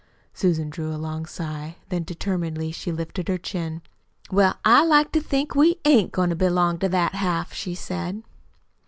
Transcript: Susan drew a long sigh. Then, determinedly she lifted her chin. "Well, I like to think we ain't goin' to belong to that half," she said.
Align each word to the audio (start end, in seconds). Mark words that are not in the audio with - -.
Susan 0.33 0.71
drew 0.71 0.91
a 0.91 0.97
long 0.97 1.27
sigh. 1.27 1.75
Then, 1.89 2.03
determinedly 2.03 2.71
she 2.71 2.91
lifted 2.91 3.27
her 3.27 3.37
chin. 3.37 3.83
"Well, 4.31 4.55
I 4.65 4.83
like 4.83 5.11
to 5.11 5.21
think 5.21 5.53
we 5.53 5.79
ain't 5.85 6.11
goin' 6.11 6.31
to 6.31 6.35
belong 6.35 6.79
to 6.79 6.89
that 6.89 7.13
half," 7.13 7.53
she 7.53 7.75
said. 7.75 8.23